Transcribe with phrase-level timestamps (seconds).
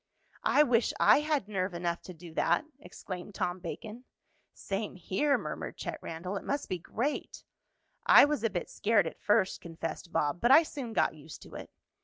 [0.47, 4.05] "I wish I had nerve enough to do that!" exclaimed Tom Bacon.
[4.51, 6.37] "Same here," murmured Chet Randell.
[6.37, 7.43] "It must be great."
[8.07, 10.41] "I was a bit scared at first," confessed Bob.
[10.41, 11.69] "But I soon got used to it."